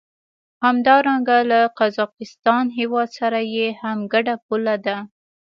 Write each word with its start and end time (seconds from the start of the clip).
همدارنګه 0.65 1.37
له 1.51 1.59
قزاقستان 1.79 2.65
هېواد 2.77 3.09
سره 3.19 3.39
یې 3.55 3.67
هم 3.81 3.97
ګډه 4.13 4.35
پوله 4.45 4.75
ده. 4.85 4.97